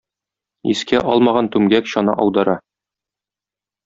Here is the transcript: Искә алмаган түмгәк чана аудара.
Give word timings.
Искә 0.71 1.01
алмаган 1.11 1.49
түмгәк 1.55 1.91
чана 1.91 2.15
аудара. 2.27 2.57